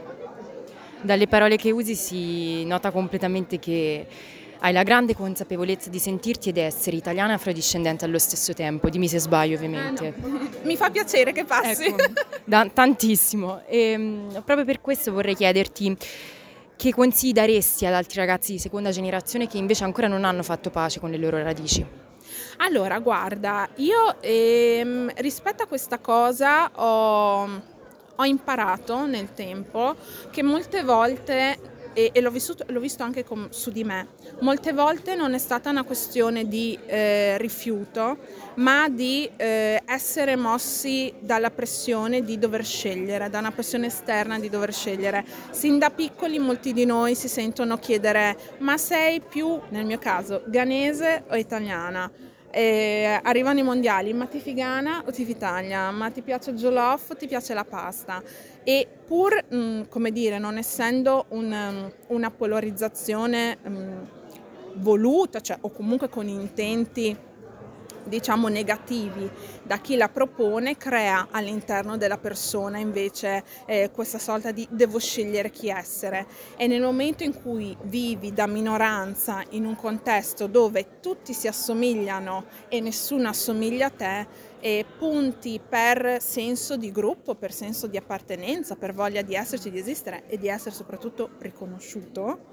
Dalle 1.01 1.27
parole 1.27 1.55
che 1.55 1.71
usi 1.71 1.95
si 1.95 2.63
nota 2.65 2.91
completamente 2.91 3.57
che 3.57 4.05
hai 4.59 4.73
la 4.73 4.83
grande 4.83 5.15
consapevolezza 5.15 5.89
di 5.89 5.99
sentirti 5.99 6.49
ed 6.49 6.57
essere 6.57 6.95
italiana 6.95 7.33
e 7.33 7.35
afrodiscendente 7.35 8.05
allo 8.05 8.19
stesso 8.19 8.53
tempo. 8.53 8.89
Dimmi 8.89 9.07
se 9.07 9.19
sbaglio, 9.19 9.55
ovviamente. 9.55 10.07
Eh 10.07 10.13
no. 10.27 10.49
Mi 10.63 10.75
fa 10.75 10.89
piacere 10.89 11.31
che 11.31 11.45
passi. 11.45 11.85
Ecco, 11.85 12.03
da, 12.43 12.69
tantissimo. 12.71 13.61
E, 13.67 13.77
ehm, 13.77 14.41
proprio 14.43 14.65
per 14.65 14.81
questo 14.81 15.11
vorrei 15.11 15.35
chiederti 15.35 15.97
che 16.75 16.93
consigli 16.93 17.33
daresti 17.33 17.85
ad 17.85 17.93
altri 17.93 18.19
ragazzi 18.19 18.51
di 18.51 18.59
seconda 18.59 18.91
generazione 18.91 19.47
che 19.47 19.57
invece 19.57 19.83
ancora 19.83 20.07
non 20.07 20.23
hanno 20.23 20.43
fatto 20.43 20.69
pace 20.69 20.99
con 20.99 21.09
le 21.09 21.17
loro 21.17 21.41
radici? 21.41 21.85
Allora, 22.57 22.99
guarda, 22.99 23.67
io 23.75 24.21
ehm, 24.21 25.11
rispetto 25.17 25.63
a 25.63 25.67
questa 25.67 25.99
cosa 25.99 26.71
ho, 26.73 27.49
ho 28.15 28.25
imparato 28.25 29.05
nel 29.05 29.33
tempo 29.33 29.95
che 30.31 30.43
molte 30.43 30.83
volte 30.83 31.75
e, 31.97 32.11
e 32.13 32.21
l'ho, 32.21 32.29
vissuto, 32.29 32.63
l'ho, 32.67 32.79
visto 32.79 33.01
anche 33.01 33.23
com, 33.23 33.49
su 33.49 33.71
di 33.71 33.83
me. 33.83 34.09
Molte 34.41 34.71
volte 34.71 35.15
non 35.15 35.33
è 35.33 35.39
stata 35.39 35.71
una 35.71 35.81
questione 35.81 36.47
di 36.47 36.77
eh, 36.85 37.39
rifiuto, 37.39 38.17
ma 38.57 38.87
di 38.87 39.27
eh, 39.35 39.81
essere 39.83 40.35
mossi 40.35 41.11
dalla 41.19 41.49
pressione 41.49 42.21
di 42.21 42.37
dover 42.37 42.63
scegliere, 42.63 43.31
da 43.31 43.39
una 43.39 43.49
pressione 43.49 43.87
esterna 43.87 44.37
di 44.37 44.47
dover 44.47 44.71
scegliere. 44.71 45.25
Sin 45.49 45.79
da 45.79 45.89
piccoli 45.89 46.37
molti 46.37 46.71
di 46.71 46.85
noi 46.85 47.15
si 47.15 47.27
sentono 47.27 47.79
chiedere 47.79 48.37
ma 48.59 48.77
sei 48.77 49.19
più, 49.19 49.59
nel 49.69 49.85
mio 49.85 49.97
caso, 49.97 50.43
ghanese 50.45 51.23
o 51.29 51.35
italiana? 51.35 52.11
Eh, 52.51 53.19
arrivano 53.23 53.59
i 53.59 53.63
mondiali, 53.63 54.13
ma 54.13 54.25
ti 54.25 54.39
figana 54.39 55.03
o 55.05 55.11
ti 55.11 55.25
fitaglia? 55.25 55.89
Ma 55.89 56.11
ti 56.11 56.21
piace 56.21 56.51
il 56.51 56.57
jollof 56.57 57.09
o 57.09 57.15
ti 57.15 57.27
piace 57.27 57.55
la 57.55 57.65
pasta? 57.65 58.21
E 58.69 58.85
pur, 59.05 59.45
mh, 59.47 59.55
mm, 59.55 59.81
come 59.87 60.11
dire, 60.11 60.39
non 60.39 60.57
essendo 60.57 61.27
un, 61.29 61.49
um, 61.53 61.91
una 62.07 62.29
polarizzazione 62.31 63.57
um, 63.63 64.09
voluta, 64.73 65.39
cioè, 65.39 65.57
o 65.61 65.71
comunque 65.71 66.09
con 66.09 66.27
intenti 66.27 67.15
diciamo 68.07 68.47
negativi 68.47 69.29
da 69.63 69.77
chi 69.79 69.95
la 69.95 70.09
propone 70.09 70.77
crea 70.77 71.27
all'interno 71.31 71.97
della 71.97 72.17
persona 72.17 72.77
invece 72.77 73.43
eh, 73.65 73.91
questa 73.91 74.17
sorta 74.17 74.51
di 74.51 74.65
devo 74.69 74.97
scegliere 74.97 75.49
chi 75.49 75.69
essere 75.69 76.25
e 76.55 76.67
nel 76.67 76.81
momento 76.81 77.23
in 77.23 77.33
cui 77.41 77.75
vivi 77.83 78.33
da 78.33 78.47
minoranza 78.47 79.43
in 79.49 79.65
un 79.65 79.75
contesto 79.75 80.47
dove 80.47 80.99
tutti 81.01 81.33
si 81.33 81.47
assomigliano 81.47 82.45
e 82.69 82.79
nessuno 82.79 83.27
assomiglia 83.27 83.87
a 83.87 83.89
te 83.89 84.27
e 84.59 84.85
punti 84.97 85.59
per 85.67 86.17
senso 86.21 86.77
di 86.77 86.91
gruppo, 86.91 87.35
per 87.35 87.53
senso 87.53 87.87
di 87.87 87.97
appartenenza, 87.97 88.75
per 88.75 88.93
voglia 88.93 89.21
di 89.21 89.35
esserci, 89.35 89.69
di 89.69 89.79
esistere 89.79 90.23
e 90.27 90.37
di 90.37 90.47
essere 90.47 90.73
soprattutto 90.73 91.31
riconosciuto 91.39 92.45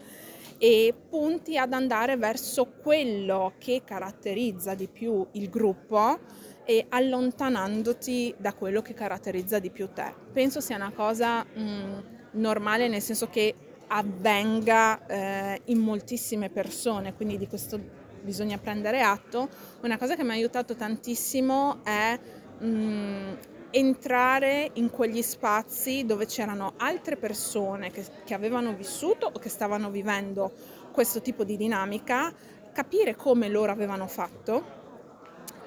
e 0.59 0.95
punti 1.09 1.57
ad 1.59 1.73
andare 1.73 2.17
verso 2.17 2.67
quello 2.67 3.55
che 3.59 3.83
caratterizza 3.85 4.75
di 4.75 4.89
più 4.89 5.27
il 5.33 5.49
gruppo 5.49 6.19
e 6.65 6.87
allontanandoti 6.89 8.35
da 8.39 8.55
quello 8.55 8.81
che 8.81 8.95
caratterizza 8.95 9.59
di 9.59 9.71
più 9.71 9.91
te. 9.93 10.15
Penso 10.33 10.61
sia 10.61 10.77
una 10.77 10.93
cosa 10.93 11.45
mh, 11.45 11.61
mm, 11.61 11.99
normale 12.33 12.89
nel 12.89 13.03
senso 13.03 13.29
che 13.29 13.55
avvenga 13.87 15.07
eh, 15.07 15.61
in 15.67 15.79
moltissime 15.79 16.49
persone, 16.49 17.15
quindi 17.15 17.37
di 17.37 17.47
questo 17.47 18.03
bisogna 18.25 18.59
prendere 18.59 19.03
atto. 19.03 19.49
Una 19.83 19.99
cosa 19.99 20.17
che 20.17 20.25
mi 20.25 20.31
ha 20.31 20.33
aiutato 20.33 20.75
tantissimo 20.75 21.85
è 21.85 22.19
mh, 22.59 22.67
mm, 22.67 23.33
entrare 23.71 24.71
in 24.75 24.91
quegli 24.91 25.23
spazi 25.23 26.05
dove 26.07 26.27
c'erano 26.27 26.75
altre 26.79 27.17
persone 27.17 27.91
che, 27.91 28.05
che 28.25 28.35
avevano 28.35 28.73
vissuto 28.75 29.31
o 29.33 29.39
che 29.39 29.49
stavano 29.49 29.91
vivendo 29.91 30.53
questo 30.91 31.21
tipo 31.21 31.45
di 31.45 31.57
dinamica, 31.57 32.33
capire 32.73 33.15
come 33.15 33.49
loro 33.49 33.73
avevano 33.73 34.07
fatto 34.07 34.83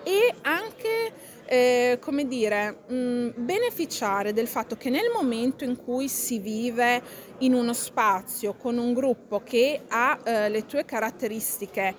e 0.08 0.34
anche, 0.44 1.12
eh, 1.44 1.98
come 2.00 2.28
dire, 2.28 2.78
mh, 2.88 3.44
beneficiare 3.44 4.32
del 4.32 4.48
fatto 4.48 4.78
che 4.78 4.90
nel 4.90 5.12
momento 5.14 5.66
in 5.66 5.76
cui 5.76 6.08
si 6.08 6.40
vive 6.40 7.02
in 7.40 7.54
uno 7.54 7.74
spazio 7.74 8.54
con 8.54 8.78
un 8.78 8.94
gruppo 8.94 9.42
che 9.44 9.82
ha 9.86 10.18
eh, 10.24 10.48
le 10.48 10.66
tue 10.66 10.86
caratteristiche 10.86 11.94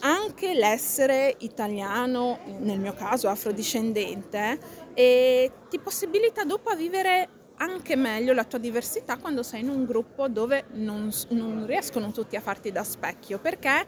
anche 0.00 0.54
l'essere 0.54 1.34
italiano, 1.38 2.38
nel 2.58 2.78
mio 2.78 2.94
caso 2.94 3.28
afrodiscendente, 3.28 4.58
e 4.94 5.50
ti 5.68 5.78
possibilita 5.78 6.44
dopo 6.44 6.70
a 6.70 6.74
vivere 6.74 7.28
anche 7.56 7.96
meglio 7.96 8.32
la 8.32 8.44
tua 8.44 8.58
diversità 8.58 9.16
quando 9.16 9.42
sei 9.42 9.60
in 9.60 9.68
un 9.68 9.84
gruppo 9.84 10.28
dove 10.28 10.64
non, 10.72 11.10
non 11.28 11.66
riescono 11.66 12.10
tutti 12.10 12.36
a 12.36 12.40
farti 12.40 12.72
da 12.72 12.82
specchio, 12.82 13.38
perché 13.38 13.86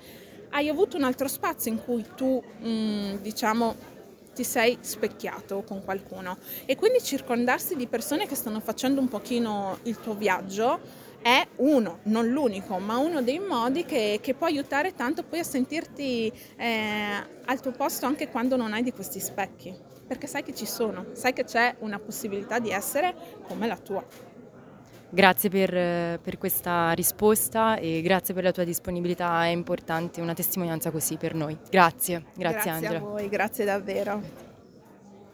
hai 0.51 0.69
avuto 0.69 0.97
un 0.97 1.03
altro 1.03 1.29
spazio 1.29 1.71
in 1.71 1.83
cui 1.83 2.05
tu, 2.15 2.43
mh, 2.61 2.69
mm, 2.69 3.15
diciamo, 3.17 3.95
ti 4.35 4.45
sei 4.45 4.77
specchiato 4.81 5.63
con 5.67 5.83
qualcuno. 5.83 6.37
E 6.67 6.77
quindi 6.77 7.03
circondarsi 7.03 7.75
di 7.75 7.87
persone 7.87 8.27
che 8.27 8.35
stanno 8.35 8.61
facendo 8.61 9.01
un 9.01 9.09
pochino 9.09 9.79
il 9.85 9.99
tuo 9.99 10.15
viaggio 10.15 11.05
è 11.27 11.45
uno, 11.57 11.99
non 12.05 12.29
l'unico, 12.29 12.79
ma 12.79 12.99
uno 12.99 13.21
dei 13.21 13.41
modi 13.41 13.85
che, 13.85 14.21
che 14.23 14.35
può 14.35 14.47
aiutare 14.47 14.95
tanto 14.95 15.25
poi 15.25 15.41
a 15.41 15.43
sentirti 15.43 16.33
eh, 16.57 17.27
al 17.45 17.61
tuo 17.61 17.73
posto 17.73 18.07
anche 18.07 18.29
quando 18.29 18.55
non 18.55 18.73
hai 18.73 18.85
di 18.85 18.93
questi 18.93 19.19
specchi, 19.19 19.77
perché 20.07 20.29
sai 20.29 20.45
che 20.45 20.55
ci 20.55 20.67
sono, 20.67 21.07
sai 21.15 21.33
che 21.33 21.43
c'è 21.43 21.75
una 21.81 21.99
possibilità 21.99 22.61
di 22.61 22.71
essere 22.71 23.13
come 23.43 23.67
la 23.67 23.77
tua. 23.77 24.07
Grazie 25.09 25.51
per, 25.51 26.21
per, 26.21 26.39
questa 26.39 26.93
risposta 26.93 27.77
e 27.77 28.03
grazie 28.03 28.33
per 28.33 28.45
la 28.45 28.53
tua 28.53 28.63
disponibilità, 28.63 29.47
è 29.47 29.49
importante 29.49 30.21
una 30.21 30.35
testimonianza 30.35 30.93
così 30.93 31.17
per 31.17 31.35
noi. 31.35 31.59
Grazie, 31.69 32.23
grazie, 32.37 32.37
grazie 32.37 32.71
Angela. 32.71 32.91
Grazie 32.91 33.07
a 33.07 33.11
voi, 33.11 33.29
grazie 33.29 33.65
davvero. 33.65 34.46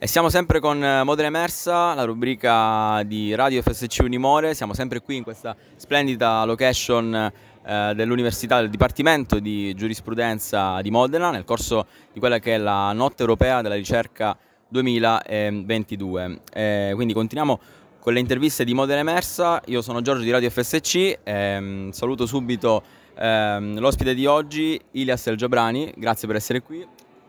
E 0.03 0.09
siamo 0.09 0.31
sempre 0.31 0.59
con 0.59 0.83
eh, 0.83 1.05
Modena 1.05 1.29
Emersa, 1.29 1.95
la 1.95 2.03
rubrica 2.03 3.05
di 3.05 3.37
Radio 3.37 3.63
FSC 3.63 4.01
Unimore. 4.03 4.53
Siamo 4.53 4.75
sempre 4.75 5.01
qui 5.01 5.19
in 5.19 5.23
questa 5.23 5.55
splendida 5.77 6.45
location 6.45 7.15
eh, 7.15 7.93
dell'Università 7.95 8.59
del 8.59 8.69
Dipartimento 8.69 9.39
di 9.39 9.73
Giurisprudenza 9.75 10.83
di 10.83 10.91
Modena, 10.91 11.31
nel 11.31 11.45
corso 11.45 11.87
di 12.13 12.19
quella 12.19 12.41
che 12.41 12.57
è 12.57 12.59
la 12.59 12.93
Notte 12.93 13.23
Europea 13.23 13.63
della 13.63 13.77
Ricerca 13.77 14.37
2022. 14.67 16.41
Eh, 16.53 16.91
quindi 16.97 17.13
continuiamo 17.13 17.61
con 18.01 18.13
le 18.13 18.19
interviste 18.19 18.65
di 18.65 18.75
Modena 18.75 18.99
Emersa. 18.99 19.63
Io 19.67 19.83
sono 19.83 20.01
Giorgio 20.01 20.25
di 20.25 20.33
Radio 20.33 20.51
FSC. 20.51 21.21
Ehm, 21.23 21.93
saluto 21.93 22.27
subito 22.27 22.83
ehm, 23.17 23.79
l'ospite 23.79 24.15
di 24.15 24.27
oggi, 24.27 24.81
Ilias 24.91 25.29
El 25.29 25.37
Giabrani. 25.37 25.95
Grazie 25.97 26.27
per 26.27 26.35
essere 26.35 26.61
qui. 26.61 26.85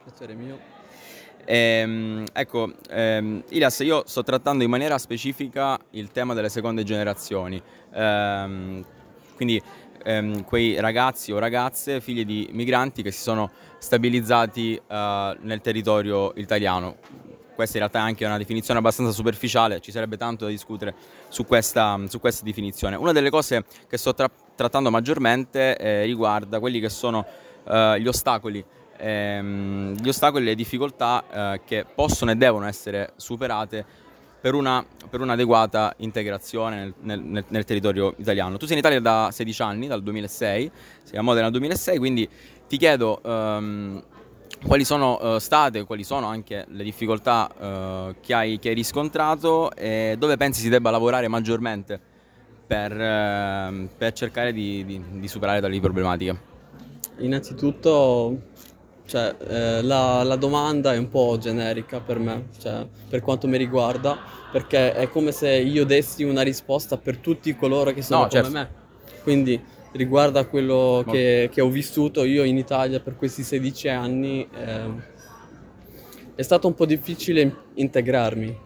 Piacere 0.06 0.34
mio. 0.34 0.73
Ehm, 1.45 2.23
ecco, 2.31 2.71
ehm, 2.89 3.43
Ilias, 3.50 3.79
io 3.79 4.03
sto 4.05 4.23
trattando 4.23 4.63
in 4.63 4.69
maniera 4.69 4.97
specifica 4.97 5.77
il 5.91 6.09
tema 6.12 6.33
delle 6.33 6.50
seconde 6.50 6.83
generazioni, 6.83 7.62
ehm, 7.93 8.85
quindi 9.35 9.62
ehm, 10.03 10.45
quei 10.45 10.79
ragazzi 10.79 11.31
o 11.31 11.39
ragazze 11.39 12.00
figli 12.00 12.23
di 12.25 12.50
migranti 12.51 13.01
che 13.01 13.12
si 13.12 13.21
sono 13.21 13.51
stabilizzati 13.77 14.75
eh, 14.75 15.38
nel 15.41 15.59
territorio 15.62 16.31
italiano. 16.35 16.95
Questa 17.53 17.77
in 17.77 17.83
realtà 17.83 18.00
è 18.00 18.01
anche 18.01 18.25
una 18.25 18.38
definizione 18.38 18.79
abbastanza 18.79 19.12
superficiale, 19.12 19.79
ci 19.79 19.91
sarebbe 19.91 20.17
tanto 20.17 20.45
da 20.45 20.50
discutere 20.50 20.95
su 21.27 21.45
questa, 21.45 22.00
su 22.07 22.19
questa 22.19 22.43
definizione. 22.43 22.95
Una 22.95 23.12
delle 23.12 23.29
cose 23.29 23.65
che 23.88 23.97
sto 23.97 24.13
tra- 24.15 24.29
trattando 24.55 24.89
maggiormente 24.89 25.77
eh, 25.77 26.03
riguarda 26.05 26.59
quelli 26.59 26.79
che 26.79 26.89
sono 26.89 27.25
eh, 27.67 28.00
gli 28.00 28.07
ostacoli 28.07 28.63
ehm, 28.97 29.95
gli 29.95 30.07
ostacoli 30.07 30.43
e 30.43 30.47
le 30.47 30.55
difficoltà 30.55 31.23
eh, 31.31 31.62
che 31.65 31.85
possono 31.93 32.31
e 32.31 32.35
devono 32.35 32.65
essere 32.65 33.13
superate 33.15 33.85
per, 34.43 34.55
una, 34.55 34.85
per 35.09 35.21
un'adeguata 35.21 35.93
integrazione 35.97 36.93
nel, 37.01 37.21
nel, 37.21 37.45
nel, 37.47 37.63
territorio 37.63 38.13
italiano. 38.17 38.57
Tu 38.57 38.65
sei 38.65 38.73
in 38.73 38.79
Italia 38.79 39.00
da 39.00 39.29
16 39.31 39.62
anni, 39.62 39.88
dal 39.88 40.03
2006, 40.03 40.71
sei 41.03 41.17
a 41.17 41.21
Modena 41.21 41.43
dal 41.43 41.51
2006, 41.51 41.97
quindi 41.97 42.27
ti 42.67 42.75
chiedo 42.75 43.21
ehm, 43.23 44.03
quali 44.65 44.83
sono 44.83 45.17
uh, 45.21 45.38
state, 45.39 45.85
quali 45.85 46.03
sono 46.03 46.27
anche 46.27 46.65
le 46.67 46.83
difficoltà 46.83 47.50
uh, 47.57 48.15
che, 48.19 48.33
hai, 48.33 48.59
che, 48.59 48.69
hai, 48.69 48.75
riscontrato 48.75 49.71
e 49.75 50.15
dove 50.17 50.35
pensi 50.35 50.59
si 50.59 50.69
debba 50.69 50.89
lavorare 50.89 51.29
maggiormente 51.29 52.00
per, 52.67 52.91
uh, 52.91 53.89
per 53.97 54.12
cercare 54.13 54.51
di, 54.51 54.83
di, 54.85 55.01
di 55.19 55.27
superare 55.29 55.62
tali 55.62 55.79
problematiche. 55.79 56.51
Innanzitutto 57.19 58.41
cioè, 59.05 59.36
eh, 59.48 59.81
la, 59.81 60.24
la, 60.24 60.36
domanda 60.36 60.93
è 60.93 60.98
un 60.98 61.10
po' 61.10 61.38
generica 61.39 62.00
per 62.00 62.19
me, 62.19 62.48
cioè, 62.60 62.86
per 63.10 63.22
quanto 63.22 63.48
mi 63.48 63.57
riguarda, 63.57 64.17
perché 64.51 64.93
è 64.93 65.10
come 65.10 65.31
se 65.31 65.50
io 65.50 65.86
dessi 65.86 66.24
una 66.24 66.41
risposta 66.41 66.98
per 66.98 67.17
tutti 67.17 67.55
coloro 67.55 67.91
che 67.91 68.01
sono 68.01 68.22
no, 68.22 68.27
come 68.27 68.41
certo. 68.41 68.57
me. 68.57 68.69
Quindi 69.22 69.62
riguarda 69.91 70.45
quello 70.45 71.03
che, 71.07 71.50
che, 71.51 71.62
ho 71.62 71.69
vissuto 71.69 72.24
io 72.24 72.43
in 72.43 72.57
Italia 72.57 73.00
per 73.00 73.15
questi 73.15 73.43
16 73.43 73.89
anni, 73.89 74.48
eh, 74.51 75.12
è 76.36 76.41
stato 76.41 76.67
un 76.67 76.74
po' 76.74 76.86
difficile 76.86 77.55
integrarmi, 77.75 78.57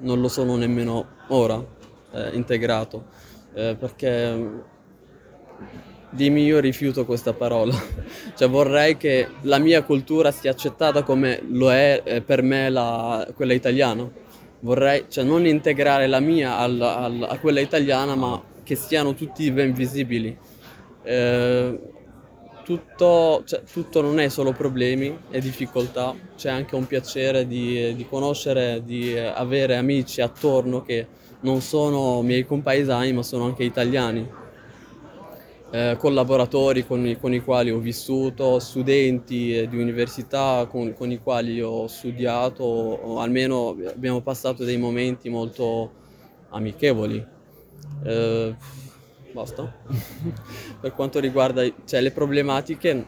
non 0.00 0.20
lo 0.20 0.28
sono 0.28 0.56
nemmeno 0.56 1.06
ora 1.28 1.64
eh, 2.12 2.30
integrato, 2.34 3.06
eh, 3.54 3.76
perché 3.78 4.76
Dimmi 6.10 6.42
io 6.42 6.58
rifiuto 6.58 7.04
questa 7.04 7.34
parola, 7.34 7.74
cioè 8.34 8.48
vorrei 8.48 8.96
che 8.96 9.28
la 9.42 9.58
mia 9.58 9.82
cultura 9.82 10.30
sia 10.30 10.50
accettata 10.50 11.02
come 11.02 11.42
lo 11.50 11.70
è 11.70 12.00
eh, 12.02 12.22
per 12.22 12.42
me 12.42 12.70
la, 12.70 13.28
quella 13.34 13.52
italiana. 13.52 14.10
Vorrei 14.60 15.04
cioè, 15.08 15.22
non 15.22 15.46
integrare 15.46 16.06
la 16.06 16.20
mia 16.20 16.56
al, 16.56 16.80
al, 16.80 17.26
a 17.28 17.38
quella 17.38 17.60
italiana, 17.60 18.14
ma 18.14 18.42
che 18.62 18.74
siano 18.74 19.12
tutti 19.12 19.50
ben 19.50 19.74
visibili. 19.74 20.36
Eh, 21.02 21.78
tutto, 22.64 23.42
cioè, 23.44 23.62
tutto, 23.70 24.00
non 24.00 24.18
è 24.18 24.28
solo 24.28 24.52
problemi 24.52 25.16
e 25.30 25.40
difficoltà, 25.40 26.14
c'è 26.36 26.50
anche 26.50 26.74
un 26.74 26.86
piacere 26.86 27.46
di, 27.46 27.94
di 27.94 28.06
conoscere, 28.06 28.82
di 28.82 29.16
avere 29.18 29.76
amici 29.76 30.22
attorno 30.22 30.82
che 30.82 31.06
non 31.40 31.60
sono 31.60 32.22
miei 32.22 32.46
compaesani, 32.46 33.12
ma 33.12 33.22
sono 33.22 33.44
anche 33.44 33.62
italiani 33.62 34.37
eh, 35.70 35.96
collaboratori 35.98 36.86
con 36.86 37.06
i, 37.06 37.18
con 37.18 37.34
i, 37.34 37.40
quali 37.40 37.70
ho 37.70 37.78
vissuto, 37.78 38.58
studenti 38.58 39.56
eh, 39.56 39.68
di 39.68 39.78
università 39.78 40.66
con, 40.68 40.94
con, 40.94 41.10
i 41.10 41.18
quali 41.18 41.60
ho 41.60 41.86
studiato, 41.86 42.64
o 42.64 43.20
almeno 43.20 43.76
abbiamo 43.86 44.20
passato 44.20 44.64
dei 44.64 44.78
momenti 44.78 45.28
molto 45.28 45.92
amichevoli. 46.50 47.24
Eh, 48.04 48.54
basta. 49.32 49.76
per 50.80 50.92
quanto 50.94 51.20
riguarda 51.20 51.62
cioè, 51.84 52.00
le 52.00 52.12
problematiche, 52.12 53.06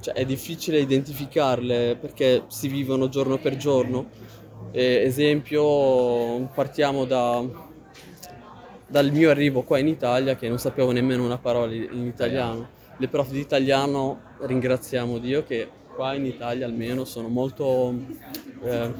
cioè, 0.00 0.14
è 0.14 0.24
difficile 0.24 0.80
identificarle 0.80 1.96
perché 2.00 2.44
si 2.48 2.68
vivono 2.68 3.08
giorno 3.08 3.38
per 3.38 3.56
giorno. 3.56 4.10
Eh, 4.72 5.02
esempio, 5.04 6.46
partiamo 6.52 7.04
da 7.04 7.65
dal 8.86 9.10
mio 9.10 9.30
arrivo 9.30 9.62
qua 9.62 9.78
in 9.78 9.88
Italia 9.88 10.36
che 10.36 10.48
non 10.48 10.58
sapevo 10.58 10.92
nemmeno 10.92 11.24
una 11.24 11.38
parola 11.38 11.72
in 11.72 12.06
italiano. 12.06 12.74
Le 12.98 13.08
prof 13.08 13.30
di 13.30 13.40
italiano 13.40 14.20
ringraziamo 14.40 15.18
Dio 15.18 15.44
che 15.44 15.68
qua 15.94 16.14
in 16.14 16.24
Italia 16.26 16.66
almeno 16.66 17.04
sono 17.04 17.28
molto, 17.28 17.94
eh, 18.62 18.92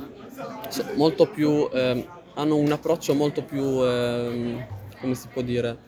molto 0.96 1.26
più, 1.28 1.68
eh, 1.72 2.06
hanno 2.34 2.56
un 2.56 2.72
approccio 2.72 3.14
molto 3.14 3.42
più, 3.42 3.84
eh, 3.84 4.66
come 5.00 5.14
si 5.14 5.28
può 5.28 5.42
dire? 5.42 5.78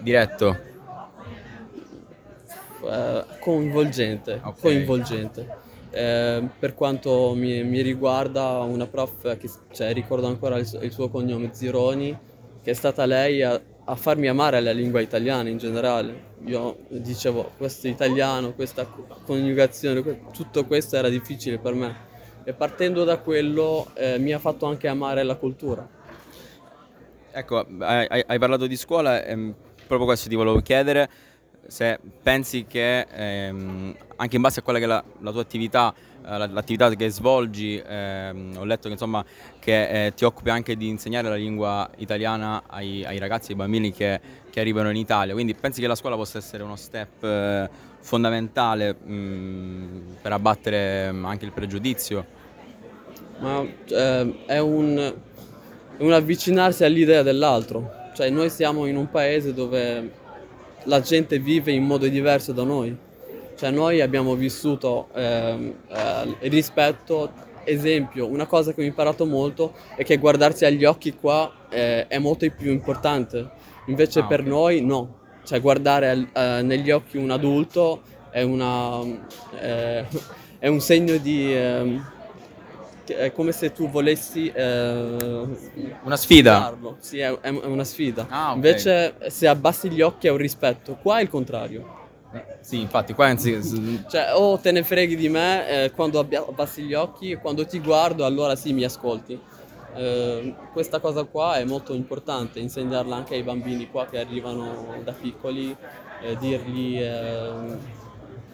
Diretto. 0.00 0.68
Eh, 2.84 3.24
coinvolgente, 3.40 4.40
okay. 4.42 4.60
coinvolgente. 4.60 5.58
Eh, 5.90 6.48
per 6.56 6.74
quanto 6.74 7.34
mi, 7.34 7.64
mi, 7.64 7.80
riguarda 7.80 8.60
una 8.60 8.86
prof 8.86 9.36
che 9.38 9.50
cioè, 9.72 9.92
ricordo 9.92 10.28
ancora 10.28 10.56
il, 10.56 10.78
il, 10.82 10.92
suo 10.92 11.08
cognome 11.08 11.48
Zironi 11.52 12.16
che 12.62 12.70
è 12.70 12.74
stata 12.74 13.06
lei 13.06 13.42
a, 13.42 13.60
a, 13.84 13.94
farmi 13.96 14.28
amare 14.28 14.60
la 14.60 14.72
lingua 14.72 15.00
italiana 15.00 15.48
in 15.48 15.58
generale. 15.58 16.28
Io 16.44 16.78
dicevo 16.88 17.52
questo 17.56 17.88
italiano 17.88 18.52
questa 18.52 18.86
coniugazione 19.24 20.02
tutto 20.32 20.64
questo 20.64 20.96
era 20.96 21.08
difficile 21.08 21.58
per 21.58 21.74
me. 21.74 22.08
E 22.44 22.52
partendo 22.52 23.04
da 23.04 23.18
quello 23.18 23.90
eh, 23.94 24.18
mi 24.18 24.32
ha 24.32 24.38
fatto 24.38 24.66
anche 24.66 24.88
amare 24.88 25.22
la 25.22 25.36
cultura. 25.36 25.86
Ecco 27.32 27.66
hai, 27.78 28.24
hai 28.26 28.38
parlato 28.38 28.66
di 28.66 28.76
scuola 28.76 29.24
ehm, 29.24 29.54
proprio 29.86 30.06
questo 30.06 30.28
ti 30.28 30.34
volevo 30.34 30.60
chiedere 30.60 31.08
se 31.66 32.00
pensi 32.22 32.64
che 32.66 33.06
ehm, 33.10 33.94
anche 34.16 34.36
in 34.36 34.42
base 34.42 34.60
a 34.60 34.62
quella 34.62 34.78
che 34.78 34.84
è 34.84 34.88
la, 34.88 35.02
la 35.20 35.30
tua 35.30 35.40
attività, 35.40 35.94
l'attività 36.36 36.88
che 36.90 37.08
svolgi, 37.10 37.82
ehm, 37.84 38.56
ho 38.58 38.64
letto 38.64 38.86
che, 38.86 38.92
insomma, 38.92 39.24
che 39.58 40.06
eh, 40.06 40.14
ti 40.14 40.24
occupi 40.24 40.50
anche 40.50 40.76
di 40.76 40.88
insegnare 40.88 41.28
la 41.28 41.34
lingua 41.34 41.90
italiana 41.96 42.62
ai, 42.66 43.04
ai 43.04 43.18
ragazzi, 43.18 43.52
ai 43.52 43.56
bambini 43.56 43.92
che, 43.92 44.20
che, 44.50 44.60
arrivano 44.60 44.90
in 44.90 44.96
Italia, 44.96 45.32
quindi 45.34 45.54
pensi 45.54 45.80
che 45.80 45.86
la 45.86 45.94
scuola 45.94 46.16
possa 46.16 46.38
essere 46.38 46.62
uno 46.62 46.76
step 46.76 47.24
eh, 47.24 47.68
fondamentale 48.00 48.94
mh, 48.94 49.12
mm, 49.12 50.12
per 50.22 50.32
abbattere 50.32 51.12
mm, 51.12 51.24
anche 51.24 51.44
il 51.44 51.52
pregiudizio? 51.52 52.38
Ma 53.38 53.64
eh, 53.86 54.34
è 54.46 54.58
un, 54.58 55.14
un 55.98 56.12
avvicinarsi 56.12 56.84
all'idea 56.84 57.22
dell'altro, 57.22 57.90
cioè 58.14 58.30
noi 58.30 58.50
siamo 58.50 58.86
in 58.86 58.96
un 58.96 59.10
paese 59.10 59.54
dove 59.54 60.18
la 60.84 61.00
gente 61.00 61.38
vive 61.38 61.72
in 61.72 61.84
modo 61.84 62.06
diverso 62.06 62.52
da 62.52 62.62
noi. 62.62 62.96
Cioè 63.60 63.70
noi 63.70 64.00
abbiamo 64.00 64.36
vissuto 64.36 65.08
ehm, 65.14 65.74
eh, 65.90 66.48
rispetto, 66.48 67.30
esempio, 67.64 68.26
una 68.26 68.46
cosa 68.46 68.72
che 68.72 68.80
ho 68.80 68.84
imparato 68.84 69.26
molto 69.26 69.74
è 69.96 70.02
che 70.02 70.16
guardarsi 70.16 70.64
agli 70.64 70.86
occhi 70.86 71.12
qua 71.14 71.66
eh, 71.68 72.06
è 72.06 72.18
molto 72.18 72.48
più 72.56 72.70
importante, 72.70 73.50
invece 73.88 74.20
ah, 74.20 74.26
per 74.26 74.40
okay. 74.40 74.50
noi 74.50 74.80
no. 74.80 75.18
Cioè 75.44 75.60
guardare 75.60 76.30
eh, 76.32 76.62
negli 76.62 76.90
occhi 76.90 77.18
un 77.18 77.30
adulto 77.30 78.00
è, 78.30 78.40
una, 78.40 79.02
eh, 79.60 80.06
è 80.58 80.68
un 80.68 80.80
segno 80.80 81.18
di 81.18 81.54
ehm, 81.54 82.10
è 83.04 83.30
come 83.30 83.52
se 83.52 83.72
tu 83.72 83.90
volessi... 83.90 84.50
Eh, 84.50 85.46
una 86.02 86.16
sfida? 86.16 86.74
Sì, 87.00 87.18
è, 87.18 87.30
è, 87.40 87.48
una 87.50 87.84
sfida. 87.84 88.26
Ah, 88.30 88.44
okay. 88.44 88.54
Invece 88.54 89.14
se 89.26 89.46
abbassi 89.46 89.90
gli 89.90 90.00
occhi 90.00 90.28
è 90.28 90.30
un 90.30 90.38
rispetto. 90.38 90.96
Qua 91.02 91.18
è 91.18 91.22
il 91.22 91.28
contrario. 91.28 91.99
Eh, 92.32 92.44
sì, 92.60 92.80
infatti, 92.80 93.12
qua 93.12 93.26
anzi... 93.26 94.04
cioè, 94.08 94.32
o 94.34 94.56
te 94.58 94.70
ne 94.70 94.84
freghi 94.84 95.16
di 95.16 95.28
me 95.28 95.68
eh, 95.68 95.90
quando 95.90 96.20
abbassi 96.20 96.82
gli 96.82 96.94
occhi, 96.94 97.34
quando 97.36 97.66
ti 97.66 97.80
guardo 97.80 98.24
allora 98.24 98.54
sì 98.54 98.72
mi 98.72 98.84
ascolti. 98.84 99.38
Eh, 99.92 100.54
questa 100.72 101.00
cosa 101.00 101.24
qua 101.24 101.56
è 101.56 101.64
molto 101.64 101.92
importante, 101.92 102.60
insegnarla 102.60 103.16
anche 103.16 103.34
ai 103.34 103.42
bambini 103.42 103.90
qua 103.90 104.06
che 104.06 104.20
arrivano 104.20 105.00
da 105.02 105.12
piccoli, 105.12 105.76
eh, 106.22 106.36
dirgli 106.36 107.00
ehm, 107.00 107.78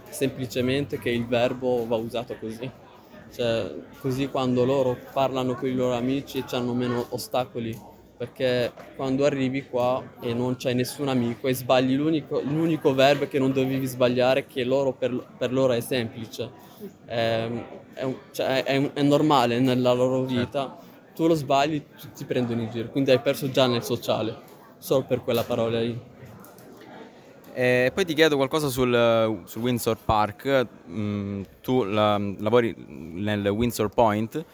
semplicemente 0.08 0.98
che 0.98 1.10
il 1.10 1.26
verbo 1.26 1.86
va 1.86 1.96
usato 1.96 2.34
così. 2.40 2.70
Cioè, 3.34 3.74
così 4.00 4.28
quando 4.28 4.64
loro 4.64 4.96
parlano 5.12 5.54
con 5.54 5.68
i 5.68 5.74
loro 5.74 5.94
amici 5.94 6.42
hanno 6.52 6.72
meno 6.72 7.04
ostacoli, 7.10 7.78
perché 8.16 8.72
quando 8.96 9.26
arrivi 9.26 9.66
qua 9.66 10.02
e 10.20 10.32
non 10.32 10.56
c'hai 10.56 10.74
nessun 10.74 11.08
amico 11.08 11.48
e 11.48 11.54
sbagli 11.54 11.94
l'unico, 11.94 12.40
l'unico 12.40 12.94
verbo 12.94 13.28
che 13.28 13.38
non 13.38 13.52
dovevi 13.52 13.84
sbagliare, 13.86 14.46
che 14.46 14.64
loro 14.64 14.92
per, 14.92 15.26
per 15.36 15.52
loro 15.52 15.74
è 15.74 15.80
semplice, 15.80 16.50
è, 17.04 17.48
è, 17.92 18.14
cioè, 18.32 18.64
è, 18.64 18.92
è, 18.92 19.02
normale 19.02 19.60
nella 19.60 19.92
loro 19.92 20.22
vita, 20.22 20.78
certo. 20.78 21.12
tu 21.14 21.26
lo 21.26 21.34
sbagli, 21.34 21.82
ti 22.16 22.24
prendono 22.24 22.62
in 22.62 22.70
giro, 22.70 22.88
quindi 22.88 23.10
hai 23.10 23.20
perso 23.20 23.50
già 23.50 23.66
nel 23.66 23.82
sociale, 23.82 24.34
solo 24.78 25.04
per 25.04 25.20
quella 25.22 25.44
parola 25.44 25.80
lì. 25.80 26.14
E 27.52 27.90
poi 27.94 28.04
ti 28.04 28.14
chiedo 28.14 28.36
qualcosa 28.36 28.68
sul, 28.68 29.42
sul 29.44 29.62
Windsor 29.62 29.96
Park, 30.02 30.66
mm, 30.88 31.42
tu 31.62 31.84
la, 31.84 32.18
lavori 32.38 32.74
nel 32.86 33.46
Windsor 33.48 33.88
Point 33.88 34.44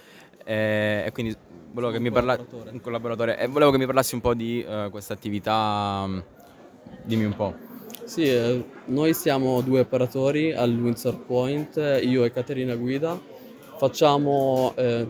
e, 0.45 1.05
e 1.07 1.13
quindi 1.13 1.37
volevo 1.73 1.93
che, 1.93 2.01
mi 2.01 2.11
parla- 2.11 2.39
un 2.71 2.81
collaboratore. 2.81 3.39
E 3.39 3.47
volevo 3.47 3.71
che 3.71 3.79
mi 3.79 3.87
parlassi 3.87 4.15
un 4.15 4.21
po' 4.21 4.35
di 4.35 4.65
uh, 4.67 4.91
questa 4.91 5.15
attività, 5.15 6.05
mm, 6.07 6.19
dimmi 7.05 7.25
un 7.25 7.37
po'. 7.37 7.55
Sì, 8.05 8.25
eh, 8.25 8.65
noi 8.87 9.15
siamo 9.15 9.61
due 9.61 9.81
operatori 9.81 10.53
al 10.53 10.77
Windsor 10.77 11.19
Point, 11.19 12.01
io 12.03 12.25
e 12.25 12.33
Caterina 12.33 12.75
Guida, 12.75 13.19
facciamo 13.77 14.73
eh, 14.77 15.07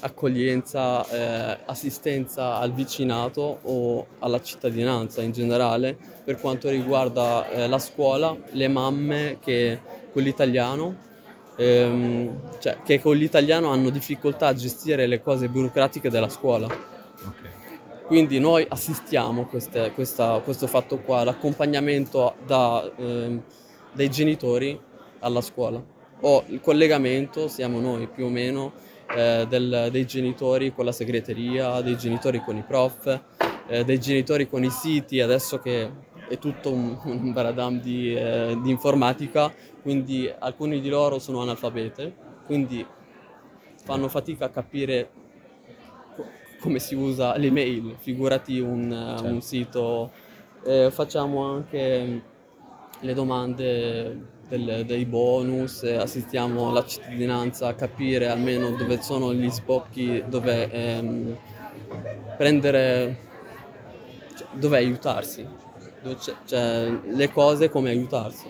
accoglienza, 0.00 1.08
eh, 1.08 1.58
assistenza 1.64 2.58
al 2.58 2.72
vicinato 2.72 3.60
o 3.62 4.06
alla 4.18 4.40
cittadinanza 4.40 5.22
in 5.22 5.32
generale 5.32 5.96
per 6.24 6.40
quanto 6.40 6.68
riguarda 6.68 7.48
eh, 7.48 7.68
la 7.68 7.78
scuola, 7.78 8.36
le 8.50 8.68
mamme 8.68 9.38
che 9.40 9.80
con 10.12 10.22
l'italiano, 10.22 11.10
ehm, 11.56 12.58
cioè, 12.58 12.78
che 12.84 13.00
con 13.00 13.16
l'italiano 13.16 13.70
hanno 13.70 13.90
difficoltà 13.90 14.48
a 14.48 14.54
gestire 14.54 15.06
le 15.06 15.22
cose 15.22 15.48
burocratiche 15.48 16.10
della 16.10 16.28
scuola. 16.28 16.66
Okay. 16.66 17.50
Quindi 18.06 18.38
noi 18.38 18.66
assistiamo 18.68 19.42
a 19.42 19.90
questo 19.90 20.66
fatto 20.66 20.98
qua, 20.98 21.24
l'accompagnamento 21.24 22.34
da, 22.44 22.90
ehm, 22.96 23.42
dei 23.92 24.10
genitori 24.10 24.78
alla 25.20 25.40
scuola 25.40 26.00
o 26.22 26.44
il 26.48 26.60
collegamento 26.60 27.48
siamo 27.48 27.80
noi 27.80 28.06
più 28.08 28.26
o 28.26 28.28
meno 28.28 28.72
eh, 29.14 29.46
del, 29.48 29.88
dei 29.90 30.06
genitori 30.06 30.72
con 30.72 30.84
la 30.84 30.92
segreteria, 30.92 31.80
dei 31.80 31.96
genitori 31.96 32.42
con 32.42 32.56
i 32.56 32.64
prof, 32.66 33.20
eh, 33.66 33.84
dei 33.84 34.00
genitori 34.00 34.48
con 34.48 34.64
i 34.64 34.70
siti, 34.70 35.20
adesso 35.20 35.58
che 35.58 35.90
è 36.32 36.38
tutto 36.38 36.72
un, 36.72 36.96
un 37.04 37.30
baradam 37.32 37.78
di, 37.78 38.14
eh, 38.14 38.58
di, 38.62 38.70
informatica, 38.70 39.52
quindi 39.82 40.32
alcuni 40.38 40.80
di 40.80 40.88
loro 40.88 41.18
sono 41.18 41.42
analfabete, 41.42 42.14
quindi 42.46 42.86
fanno 43.84 44.08
fatica 44.08 44.46
a 44.46 44.48
capire 44.48 45.10
co- 46.16 46.26
come 46.58 46.78
si 46.78 46.94
usa 46.94 47.36
l'email, 47.36 47.96
figurati 47.98 48.58
un, 48.60 48.90
certo. 48.90 49.26
un 49.26 49.40
sito. 49.42 50.10
facciamo 50.90 51.44
anche 51.44 52.22
le 53.00 53.14
domande 53.14 54.16
del, 54.48 54.84
dei 54.86 55.04
bonus, 55.04 55.82
assistiamo 55.82 56.72
la 56.72 56.82
cittadinanza 56.86 57.68
a 57.68 57.74
capire 57.74 58.28
almeno 58.28 58.70
dove 58.70 59.02
sono 59.02 59.34
gli 59.34 59.50
sbocchi, 59.50 60.24
dove 60.28 60.70
ehm, 60.70 61.36
prendere, 62.38 63.18
cioè, 64.34 64.46
dove 64.52 64.76
aiutarsi, 64.78 65.46
c'è, 66.02 66.34
cioè, 66.44 66.90
le 67.04 67.30
cose 67.30 67.68
come 67.70 67.90
aiutarsi. 67.90 68.46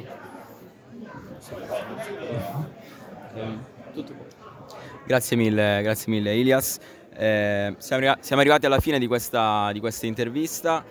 Grazie 5.07 5.37
mille, 5.37 5.81
grazie 5.83 6.13
mille 6.13 6.35
Ilias. 6.37 6.79
Eh, 7.15 7.75
siamo, 7.79 8.41
arrivati 8.41 8.67
alla 8.67 8.81
fine 8.81 8.99
di 8.99 9.07
questa, 9.07 9.71
di 9.73 9.81
questa 9.81 10.07
intervista 10.07 10.83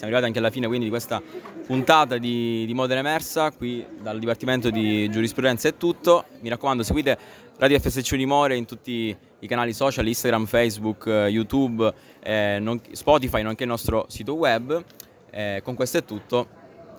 siamo 0.00 0.14
arrivati 0.14 0.24
anche 0.24 0.38
alla 0.38 0.50
fine 0.50 0.66
quindi 0.66 0.84
di 0.86 0.90
questa 0.90 1.22
puntata 1.66 2.16
di, 2.16 2.64
di 2.64 2.72
Modena 2.72 3.00
Emersa, 3.00 3.50
qui 3.50 3.84
dal 4.00 4.18
Dipartimento 4.18 4.70
di 4.70 5.10
Giurisprudenza 5.10 5.68
è 5.68 5.76
tutto, 5.76 6.24
mi 6.40 6.48
raccomando 6.48 6.82
seguite 6.82 7.18
Radio 7.58 7.78
FSC 7.78 8.12
Unimore 8.12 8.56
in 8.56 8.64
tutti 8.64 9.14
i 9.40 9.46
canali 9.46 9.74
social, 9.74 10.06
Instagram, 10.06 10.46
Facebook, 10.46 11.04
YouTube, 11.04 11.92
eh, 12.20 12.56
non, 12.58 12.80
Spotify, 12.92 13.42
nonché 13.42 13.64
il 13.64 13.68
nostro 13.68 14.06
sito 14.08 14.32
web. 14.32 14.82
Eh, 15.30 15.60
con 15.62 15.74
questo 15.74 15.98
è 15.98 16.04
tutto, 16.04 16.48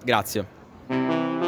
grazie. 0.04 1.41